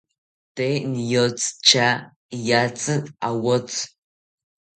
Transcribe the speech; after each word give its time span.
Tee 0.55 0.75
niyotzi 0.91 1.49
tya 1.67 1.87
iyatzi 2.37 2.95
awotzi 3.27 3.83